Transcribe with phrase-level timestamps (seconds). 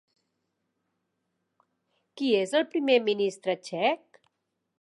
[2.21, 4.23] Qui és el primer ministre txec?